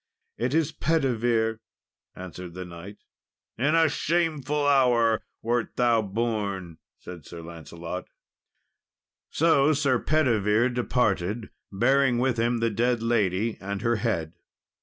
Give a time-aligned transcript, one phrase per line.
[0.35, 1.59] "It is Pedivere,"
[2.15, 2.97] answered the knight.
[3.55, 8.07] "In a shameful hour wert thou born," said Sir Lancelot.
[9.29, 14.33] So Sir Pedivere departed, bearing with him the dead lady and her head.